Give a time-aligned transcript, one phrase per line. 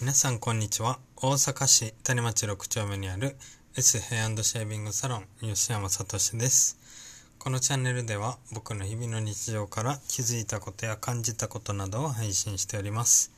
[0.00, 0.98] 皆さんこんにちは。
[1.16, 3.36] 大阪市谷町6丁目にある
[3.76, 6.78] S ヘアシェービングサロン吉山聡です。
[7.38, 13.30] このチャンネルでは僕の日々の日常から気づいたことや感じたことなどを配信しております。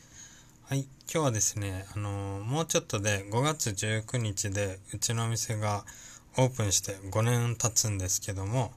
[0.66, 0.82] はい。
[0.82, 5.84] 今日はですねあのー、もうちょっとで5月19日でうちのお店が
[6.36, 8.70] オープンして5年経つんですけども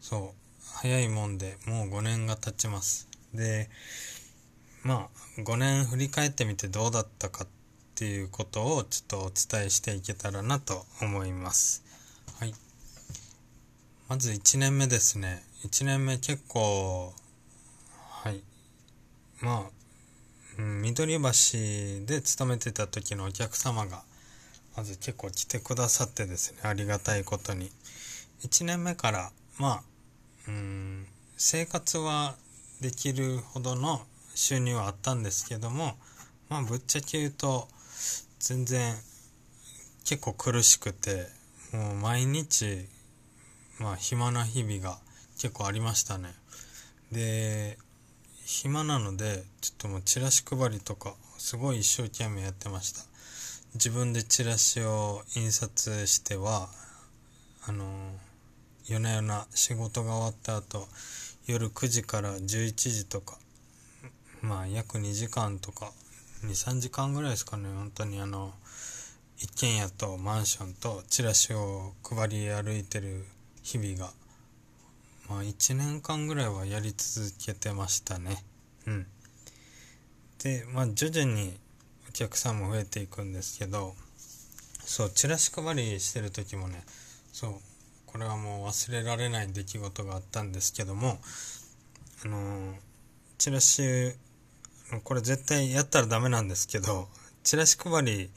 [0.00, 3.06] そう早いもんでもう5年が経ちます。
[3.34, 3.68] で
[4.82, 5.08] ま
[5.38, 7.48] あ5年振り返ってみてどうだったかっ
[7.94, 11.82] ていうことをちょっとお伝えしていけたらなと思います。
[12.38, 12.54] はい。
[14.08, 15.42] まず1年目ですね。
[15.64, 17.12] 1年目結構
[18.22, 18.42] はい。
[19.40, 19.70] まあ、
[20.58, 21.20] うん、緑橋
[22.06, 24.02] で勤めてた時のお客様が
[24.76, 26.58] まず結構来てくださってですね。
[26.62, 27.70] ありがたいことに。
[28.42, 29.82] 1年目からまあ
[30.46, 32.36] うん生活は
[32.80, 34.00] できるほどの
[34.38, 35.96] 収入はあったんですけども
[36.48, 37.66] まあぶっちゃけ言うと
[38.38, 38.94] 全然
[40.04, 41.26] 結構苦しくて
[41.72, 42.86] もう毎日
[43.80, 44.98] まあ暇な日々が
[45.40, 46.28] 結構ありましたね。
[47.10, 47.78] で
[48.44, 53.00] 暇なのでちょっともうチラシ配りとかすごい一生懸命やってました。
[53.74, 56.68] 自分でチラシを印刷しては
[57.66, 57.84] あの
[58.86, 60.86] 夜な夜な仕事が終わった後
[61.46, 63.36] 夜9時から11時とか
[64.48, 65.92] まあ約2時間とか
[66.42, 67.68] 23時間ぐらいですかね。
[67.68, 68.54] 本当にあの
[69.36, 73.26] 一軒家とマンションとチラシを配り歩いてる
[73.62, 74.10] 日々が
[75.28, 78.42] まあ1年間ぐらいはやり続けてましたね。
[78.86, 79.06] うん。
[80.42, 81.58] でまあ徐々に
[82.08, 83.94] お客さんも増えていくんですけど
[84.80, 86.82] そうチラシ配りしてる時もね
[87.32, 87.54] そう
[88.06, 91.18] これはもう忘れられない出来事があったんですけども
[92.24, 92.74] あの、
[93.36, 94.14] チラシ
[95.04, 97.08] これ絶対やったらダメなんですけど、
[97.42, 98.30] チラシ配り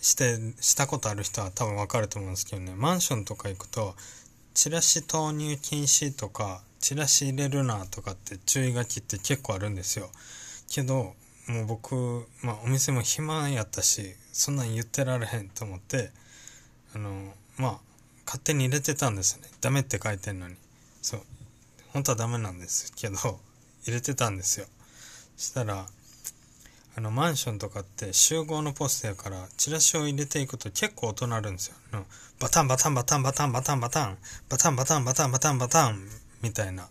[0.00, 3.94] して、したことある人は多分わかると思うんですけどね、マンションとか行くと、
[4.54, 10.10] チラシ投入禁止とか、チラシ入れるなとかって注意書きって結構あるんですよ。
[10.68, 11.14] けど、
[11.46, 16.10] もう僕、まあお店も暇やったし、そんなん言ってられへんと思って、
[16.94, 17.80] あの、まあ、
[18.24, 19.50] 勝手に入れてたんですよね。
[19.60, 20.56] ダメって書いてんのに。
[21.02, 21.22] そう。
[21.88, 23.16] 本当はダメなんですけど、
[23.84, 24.66] 入れてたんですよ。
[25.40, 25.86] したら
[26.96, 32.04] あのマンションとかって集合のポストやからチラシを入れていくと結構音鳴るんですよ。
[32.38, 34.16] バタンバタンバタンバタンバタンバタン
[34.48, 36.08] バタンバタンバタンバタンバタン
[36.42, 36.88] みたいな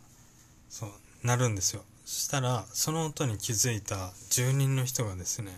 [0.70, 0.90] そう
[1.24, 1.84] なるんですよ。
[2.06, 5.52] そしたらその音に気づいた住人の人がですね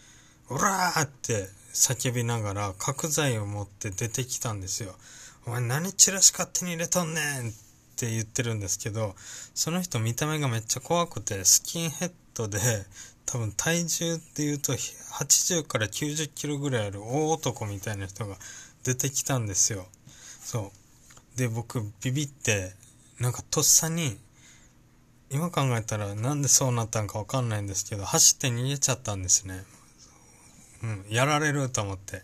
[0.48, 4.94] 「オラー!」って叫びながら角材を持って出てきたんですよ。
[5.44, 7.52] お前何チラシ勝手に入れとんねんっ
[7.96, 9.16] て言ってるんですけど
[9.54, 12.58] その人見た目がめっちゃ怖くてスキンヘッドで
[13.26, 18.36] 多分体重っていうと80から90キロぐらいある大男みたいな人が
[18.84, 19.86] 出てきたんですよ。
[20.40, 20.72] そ
[21.34, 21.38] う。
[21.38, 22.72] で僕ビビって
[23.20, 24.16] なんかとっさに
[25.30, 29.64] 今考えたらなんでそうなったんかわかんないんですけど走って逃げちゃったんですね。
[30.82, 32.22] うんやられると思って。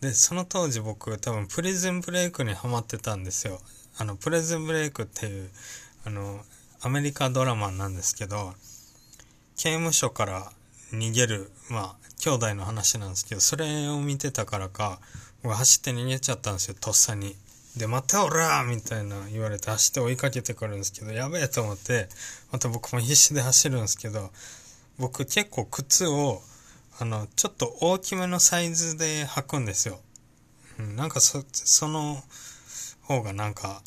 [0.00, 3.60] でその当時僕多分プリズンブレイクにハマってたんですよ。
[3.98, 5.50] あのプリズンブレイクっていう
[6.04, 6.42] あの
[6.82, 8.52] アメリカドラマなんですけど
[9.56, 10.52] 刑務所から
[10.92, 15.00] 逃げる、まあ、兄弟の話なんですけど、それを見てたからか、
[15.42, 17.36] 僕走って逃げちゃったんですよ、とっさに。
[17.76, 22.08] で、待ておらみたいな言われて走って追いかけてくるんですけど、やべえと思って、
[22.50, 24.30] また僕も必死で走るんですけど、
[24.98, 26.42] 僕結構靴を、
[26.98, 30.00] あの、ちょっと大きめのサイズで履くんですよ。
[30.78, 32.22] うん、なんかそ、その
[33.02, 33.82] 方がなんか、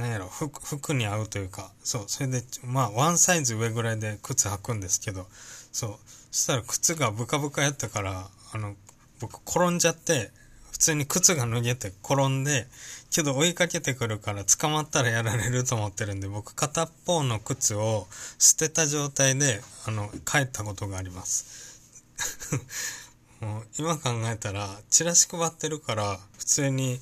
[0.00, 5.26] なんやろ服服に合うというかそうそれでまあワンサイズ上ぐらいで靴履くんですけど
[5.72, 5.90] そう
[6.30, 8.74] そしたら靴がブカブカやったからあの
[9.20, 10.30] 僕転んじゃって
[10.72, 12.66] 普通に靴が脱げて転んで
[13.10, 18.06] けど追いかけてくるから捕まったらやられると思ってるんで僕片っぽの靴を
[18.38, 21.80] 捨てた状態であの帰ったことがあります。
[23.40, 27.00] もう今考えたらチラシ配ってるから普通に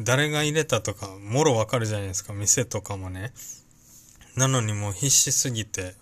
[0.00, 3.32] 誰が入れたとか、もろわかるじゃないですか、店とかもね。
[4.36, 5.94] なのにもう必死すぎて、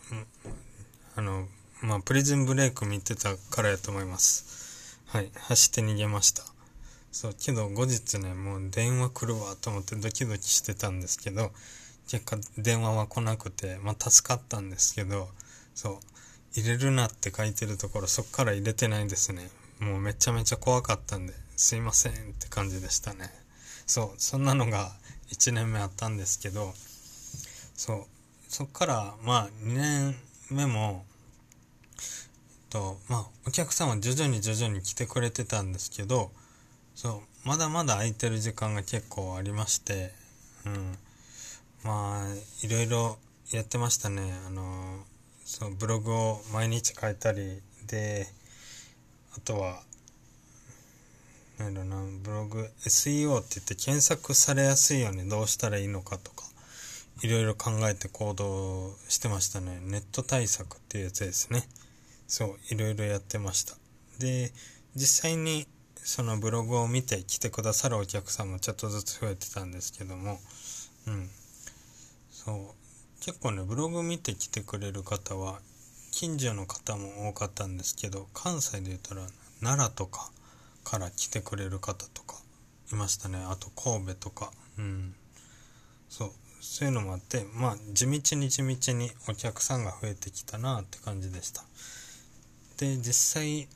[1.14, 1.46] あの、
[1.82, 4.98] まあ、プリズンブレイク見てたからやと思います。
[5.06, 6.42] はい、走って逃げました。
[7.10, 11.52] そう、けど後日ね、もう電話来るわと思ってドキドキしてたんですけど、
[12.08, 15.28] 結果電話は来なくて、まあ、助かったんですけど、
[15.74, 15.98] そう、
[16.54, 19.50] 入れるなって書いてるところ、そっから入れてないですね。
[19.80, 23.41] もうめちゃめちゃ怖かったんで、すいませんって感じでしたね。
[23.87, 24.93] そうそんなのが
[25.31, 26.73] 1年目あったんですけど
[27.75, 28.05] そう
[28.49, 30.14] そっからまあ2年
[30.50, 31.05] 目も
[32.70, 36.31] とまあお客さんは徐々に徐々に来てくれてたんですけど
[36.94, 40.12] そうまだまだ空いてる時間が結構ありまして
[40.67, 40.99] うん。
[41.85, 43.19] まあいろいろ
[43.52, 44.32] やってましたね。
[44.46, 45.05] あの
[45.44, 48.26] そうブログを毎日書いたりで
[49.37, 49.82] あとは
[51.58, 56.44] なんだろうなブログ SEO って言って検索されやすいようにどうしたらいいのかとか
[57.22, 59.78] いろいろ考えて行動してましたね。
[59.82, 61.69] ネット対策っていうやつですね。
[62.26, 63.76] そういろいろやってました。
[64.19, 64.52] で
[64.96, 65.66] 実際に
[65.96, 70.40] そのブログを見て来てくださるお客さんもちょっとずつ増えてたんですけども
[71.06, 71.31] うん。
[72.31, 72.82] そう。
[73.25, 75.60] 結構ねブログ見て来てくれる方は
[76.10, 79.22] 近所の方も多かったんですけど関西で言ったら
[79.60, 80.32] 奈良とか
[80.84, 82.37] から来てくれる方とか
[82.93, 83.38] いましたね。
[83.38, 84.52] あと神戸とか。
[84.79, 85.14] うん。
[86.08, 86.32] そう。
[86.61, 91.64] そういうのもあってまあ地道に地道にお客さんが増えてきたなって感じでした。
[92.79, 93.69] で実際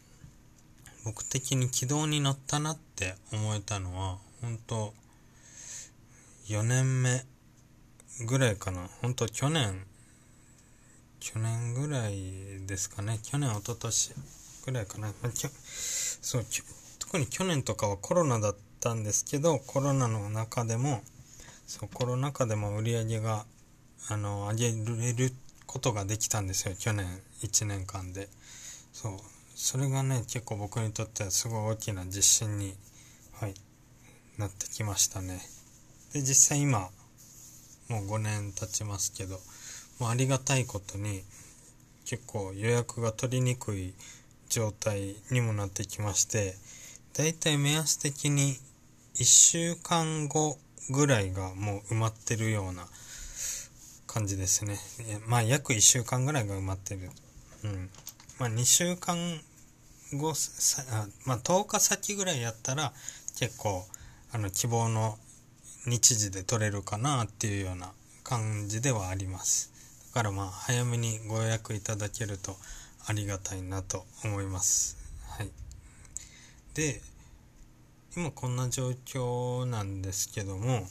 [1.04, 4.94] 僕的に軌道に乗ったなって思えたのは本当
[6.48, 7.24] 4年目
[8.26, 8.88] ぐらいかな。
[9.02, 9.84] 本当去年
[11.18, 13.18] 去年ぐらいですかね。
[13.24, 14.14] 去年一昨年
[14.64, 15.12] ぐらいかな。
[16.20, 16.44] そう
[17.06, 21.02] 特に去年とかはコロナだったんですけどコロナの中でも
[21.66, 23.46] そうコロナ禍でも売り上げが
[24.08, 25.32] あの上げれる
[25.66, 27.06] ことができたんですよ去年
[27.42, 28.28] 1年間で。
[28.92, 29.12] そう
[29.54, 32.74] それがね結構僕にとってはすごい大きな自信に、
[33.32, 33.54] はい、
[34.38, 35.40] なってきましたね。
[36.12, 36.90] で実際今
[37.88, 39.38] もう5年経ちますけど
[39.98, 41.22] もうありがたいことに
[42.04, 43.94] 結構予約が取りにくい
[44.48, 46.54] 状態にもなってきまして
[47.16, 48.58] だいたい目安的に
[49.14, 50.58] 1週間後
[50.90, 52.86] ぐらいがもう埋まってるような
[54.06, 54.78] 感じですね。
[55.26, 57.08] まあ約1週間ぐらいが埋まってる。
[57.64, 57.88] うん。
[58.38, 59.16] まあ2週間
[60.12, 60.34] 後
[60.90, 62.92] あまあ10日先ぐらいやったら
[63.38, 63.86] 結構
[64.32, 65.16] あの希望の
[65.86, 67.92] 日時で取れるかなっていうような
[68.24, 69.72] 感じではあります。
[70.12, 72.56] だからまあ早めにご予約いただけると
[73.06, 75.05] ありがたいなと思います。
[76.76, 77.00] で
[78.14, 80.86] 今こんな状況なんですけども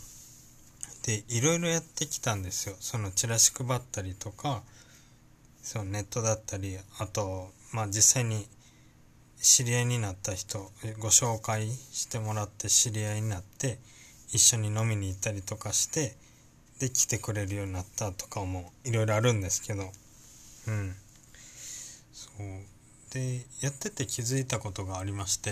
[1.03, 2.75] でいろいろやってきたんですよ。
[2.79, 4.63] そのチラシ配ったりとか
[5.61, 8.47] そのネットだったりあとまあ実際に
[9.39, 13.77] 知り合いになった人ご紹介してもらって知り合いになって
[14.29, 16.15] 一緒に飲みに行ったりとかして
[16.79, 19.83] で来てくれるようになったとかもいろいろあるんですけど。
[20.67, 20.95] うん。
[22.11, 22.74] そう。
[23.11, 25.51] でやってて気づいたことがありまして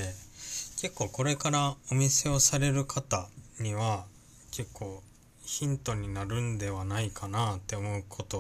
[0.82, 3.28] 結構これからお店をされる方
[3.60, 4.06] には
[4.52, 5.02] 結構
[5.46, 8.40] ヒントになるんではないかなって思うこと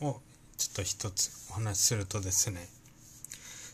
[0.00, 0.20] を
[0.56, 2.68] ちょっと一つお話しするとですね。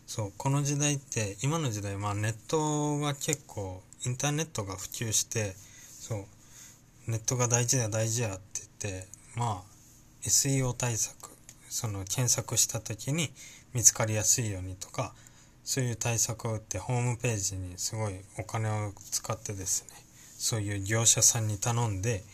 [0.07, 9.07] そうこの時代って今の時代まあネットが結構インターネットが普及してそうネットが大事だ大事やって言って
[9.37, 9.63] まあ
[10.25, 11.31] SEO 対策
[11.71, 13.31] その検索した時に
[13.75, 15.15] 見つかりやすいようにとか
[15.65, 19.91] そういう対策を打ってホームページにすごいお金を使ってですね
[20.39, 22.25] そういう業者さんに頼んで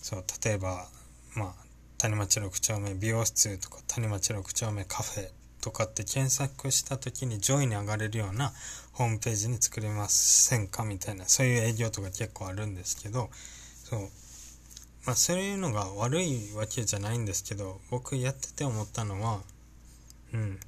[0.00, 0.86] そう例えば
[1.36, 1.54] まあ
[1.98, 5.28] 谷町6丁目美容室とか谷町6丁目カフェ
[5.60, 8.52] とかって検索した時に上位に上がれるような
[8.92, 13.28] ホームページに作れませんかみたいなそういう営業とか結構あるんですけど
[13.84, 14.00] そう
[15.04, 19.40] まあそういうのが悪いわけじゃないんですけど僕やってて思ったのは
[20.32, 20.60] うん。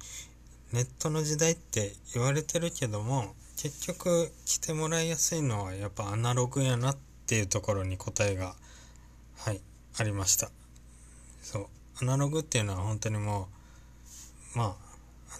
[0.73, 8.55] ネットの時代って言われてるけども結局来てもらいやすいのはやっぱアナログやなっていうところに答えが
[9.37, 9.61] はい
[9.97, 10.49] ありました。
[11.43, 11.67] そう。
[12.01, 13.49] アナログっていうのは本当にも
[14.55, 14.75] うまあ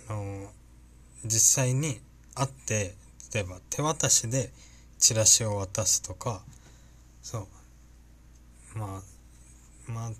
[0.09, 0.47] あのー、
[1.25, 1.99] 実際に
[2.35, 2.93] 会って
[3.33, 4.51] 例えば手渡しで
[4.99, 6.43] チラシを渡すとか
[7.23, 7.47] そ
[8.75, 8.77] う。
[8.77, 9.01] ま
[9.87, 10.11] あまあ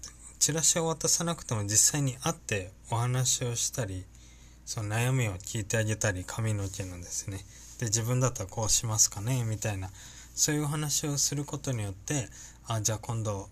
[0.44, 4.04] チラシを渡さなくても実際に会ってお話をしたり
[4.66, 7.38] その悩みを聞いてあげたり髪の毛のですね
[7.80, 9.90] で自分だったらこうしますかねみたいな
[10.36, 12.28] そういうお話をすることによって
[12.68, 13.48] あじゃあ今度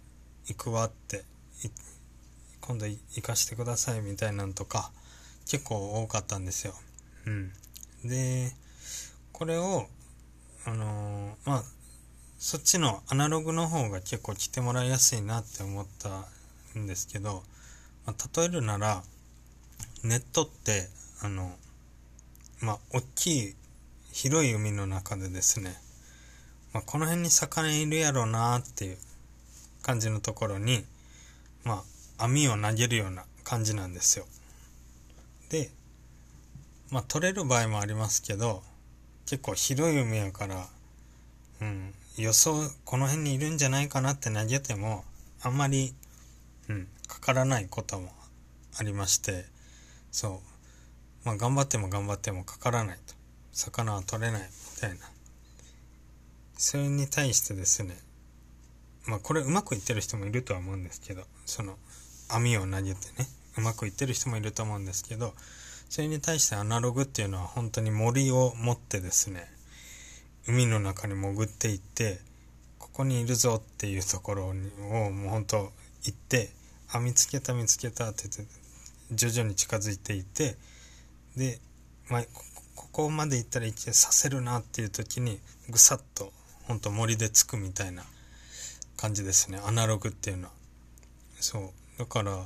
[0.50, 1.24] 行くわって
[2.60, 4.92] 今度行かしてくださいみたいなんとか
[5.50, 6.74] 結構多かったんですよ。
[7.26, 7.54] うん、
[8.04, 8.52] で
[9.32, 9.88] これを
[10.66, 11.64] あのー、まあ
[12.38, 16.26] そっちのアナログの方が結構来てもらいやすいなって思った
[16.80, 17.44] んですけど、
[18.06, 19.04] まあ、例えるなら
[20.04, 20.90] ネットって
[21.22, 21.52] あの
[22.62, 23.56] まあ大きい
[24.12, 25.76] 広い海の中でですね、
[26.74, 28.98] まあ、この辺に魚いるやろうなっていう
[29.82, 30.84] 感じのところに
[31.64, 31.84] ま
[32.18, 34.26] あ網を投げるような感じなんですよ。
[35.50, 35.70] で
[36.90, 38.64] まあ取れる場合もありますけど
[39.26, 40.68] 結構広い海やから
[41.62, 42.54] うん予想
[42.86, 45.06] この辺にいるんじゃないかなって投げても
[45.44, 45.96] あんまり、
[46.72, 48.10] うん、かからないことも
[48.78, 49.46] ありまして
[50.12, 50.42] そ
[51.24, 51.26] う。
[51.26, 53.14] まあ頑張っても頑張ってもかからないと。
[53.52, 54.98] 魚は取れないみたいな。
[56.62, 57.98] それに対してですね
[59.08, 61.76] まあこれうまくいってる人もいるとは思うんですけどその
[62.30, 65.34] 網を投げてねうまくいってる人もいると思うんですけど
[65.90, 69.48] それに対してアナログっていうのは本当に森を持ってですね
[70.48, 72.20] 海の中に潜っていって
[72.78, 75.58] ここにいるぞっていうところをもう本当
[76.04, 76.52] 行って
[76.94, 78.62] あ見つけた見つけたって言って
[79.12, 80.56] 徐々に近づいていて
[81.36, 81.60] で、
[82.10, 82.24] まあ、
[82.76, 86.32] ここまで行ったら行けさせるなっていう時にぐさっと
[86.64, 88.04] 本当森でつくみたいな
[88.98, 89.60] 感じですね。
[89.66, 90.52] アナログっていうのは。
[91.40, 91.70] そう。
[91.98, 92.38] だから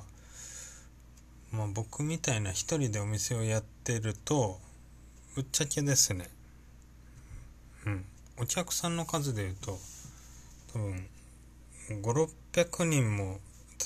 [1.51, 4.59] まあ僕みたいな一人でお店をやってると
[5.35, 6.29] ぶっちゃけですね。
[7.85, 8.05] うん。
[8.37, 9.77] お客さんの数でいうと
[10.73, 11.07] 多分
[11.89, 13.39] 5600人も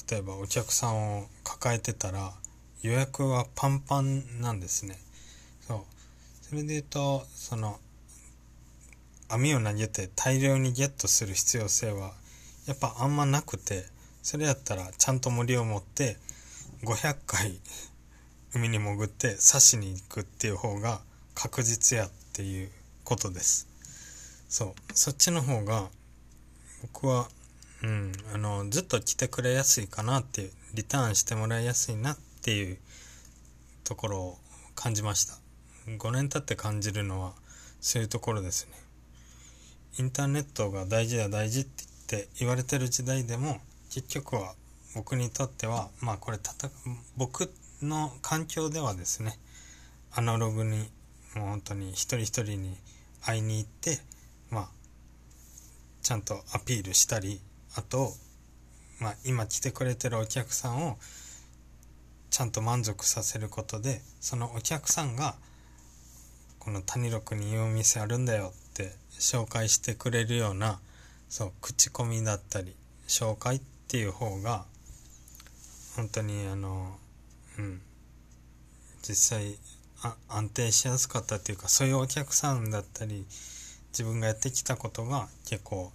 [0.09, 2.33] 例えばお客さんを抱えてたら
[2.81, 4.97] 予約はパンパンなんですね。
[5.67, 5.79] そう。
[6.41, 7.79] それで言うとその
[9.27, 12.13] 網を投げて大量にゲットする必要性は
[12.65, 13.85] やっぱあんまなくて
[14.23, 16.17] それやったらちゃんと森を持って
[16.83, 17.59] 500回
[18.53, 21.01] 海に潜って刺しに行くっていう方が
[21.35, 22.69] 確実やっていう
[23.03, 23.67] ことです。
[24.47, 24.73] そう。
[24.93, 25.89] そっちの方が
[26.81, 27.27] 僕は
[27.83, 28.11] うん。
[28.33, 32.77] あのずっと来てくれやすいかなっていうリターンしてもらいやすいなっていう
[33.83, 34.37] ところを
[34.75, 35.35] 感じました。
[35.87, 37.33] 5年経って感じるのは
[37.81, 38.73] そういうところですね。
[39.97, 43.59] インターネットが大事だ大事って言って言われてる時代でも
[43.91, 44.53] 結局は
[44.95, 46.69] 僕にとってはまあこれたた
[47.17, 49.37] 僕の環境ではですね
[50.13, 50.89] アナログに
[51.35, 52.77] もう本当に一人一人に
[53.21, 53.99] 会いに行って
[54.49, 54.69] まあ
[56.01, 57.41] ちゃんとアピールしたり
[57.75, 58.13] あと、
[58.99, 60.97] まあ、今来てくれてるお客さんを
[62.29, 65.35] ちゃんと満足させることでそのお客さんが
[66.59, 70.79] この谷六にいいお店あるんだよって紹介してくれるような
[71.29, 72.75] そう口コミだったり
[73.07, 74.65] 紹介っていう方が
[75.95, 76.97] 本当にあの
[77.57, 77.81] うん
[79.01, 79.57] 実際
[80.01, 83.25] あ安定しやすかったっていうかそういうお客さんだったり
[83.91, 85.91] 自分がやってきたことが結構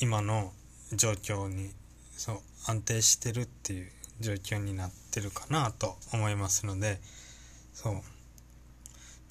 [0.00, 0.52] 今の
[0.92, 1.70] 状況に
[2.16, 3.90] そう安定してるっていう
[4.20, 6.98] 状況になってるかなと思いますので
[7.72, 7.94] そう。
[7.94, 8.00] だ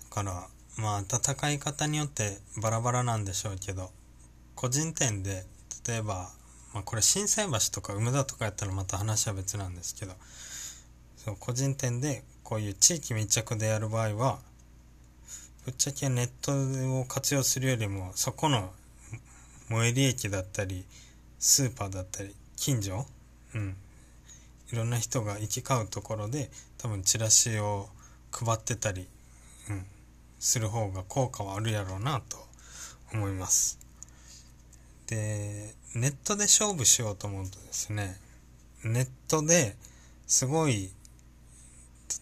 [0.10, 0.48] から
[0.78, 3.90] まあ戦い方によってバラバラなんでしょうけど
[4.56, 5.44] 個人店で
[5.88, 6.30] 例えば、
[6.74, 10.14] まあ、これ心斎橋とか梅田とかやったらまた話は別なんですけど
[11.18, 14.40] そう個人店でこういう地域密着でやる場合は
[15.66, 18.72] ぶっちゃけネットを活用するよりもそこの
[19.70, 20.86] 最寄り駅だったり
[21.40, 23.06] スーパーだったり近所？
[23.56, 23.76] うん。
[24.72, 27.88] いろんな人が行き交うところで多分チラシを
[28.32, 29.08] 配ってたり、
[29.70, 29.86] うん、
[30.40, 32.38] する方が効果はあるやろうなと
[33.14, 33.80] 思います。
[35.08, 38.18] でネットで勝負しようと思うとですね
[38.84, 39.78] ネットで
[40.28, 40.92] すごい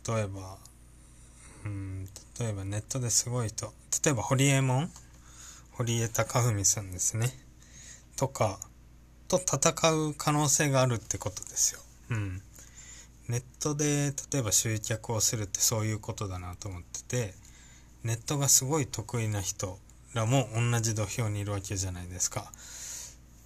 [0.07, 0.57] 例えば
[1.65, 2.05] うん
[2.39, 3.73] 例えばネットですごい人
[4.05, 4.91] 例えば堀江門
[5.71, 7.31] 堀江貴文さんですね。
[8.17, 8.59] とか
[9.27, 11.81] と戦う可能性があるってことですよ。
[12.11, 12.41] うん。
[13.27, 17.33] ネットで例えば集客をするってそういうことだなと思ってて
[18.03, 19.79] ネットがすごい得意な人
[20.13, 22.51] らも同じ土俵にいるわけじゃないですか。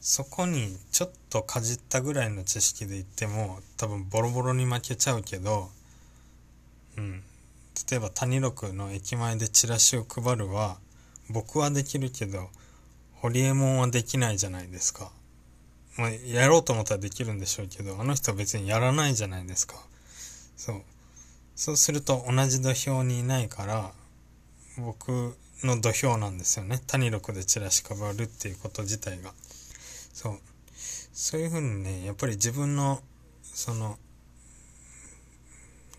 [0.02, 5.70] そこにちょっとかじったぐらいの知識で言っても多分ボロボロに負けちゃうけど、
[6.98, 7.24] うん。
[7.90, 10.78] 例えば谷六の駅前でチラシを配るは
[11.30, 12.50] 僕はできるけど
[13.16, 15.12] 堀江門はできないじゃないですか。
[16.00, 19.76] まあ、やろうと思ったらできるんでしょうけど、あの人は別にやらないじゃないですか。
[20.56, 20.82] そう。
[21.58, 23.92] そうすると同じ土俵にいないから、
[24.78, 26.80] 僕の土俵なんですよね。
[26.88, 29.34] 谷六でチラシ配るっていうこと自体が。
[30.14, 30.40] そう。
[31.12, 33.02] そういうふうにね、やっぱり自分の、
[33.44, 33.98] その、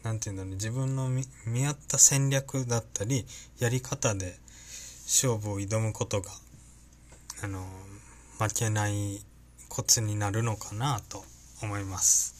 [0.02, 1.10] なんていうんだろう、自分の
[1.44, 3.26] 見合った戦略だったり、
[3.58, 4.38] やり方で
[5.04, 6.30] 勝負を挑むことが、
[7.42, 7.66] あの、
[8.38, 9.22] 負けない
[9.70, 11.24] コツになるのかなと
[11.62, 12.34] 思います。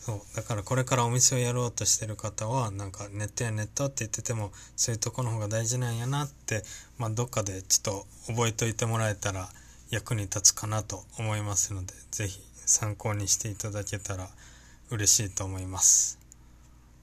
[0.00, 0.36] そう。
[0.36, 6.64] だからこれからお店をやろうとしてる方はなんかネットやネットって言っててもそういうとこの方が大事なんやなって
[6.98, 9.48] まあどっかでちょっと覚えといてもらえたら
[9.90, 14.28] 役に立つかなと思いますので是非参考にしていただけたら
[14.90, 16.18] 嬉しいと思います。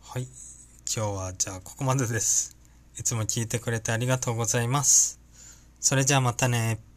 [0.03, 0.27] はい。
[0.93, 2.57] 今日はじゃあここまでです。
[2.97, 5.19] いつも聞いてくれてありがとうございます。
[5.79, 6.88] それじゃあまたね。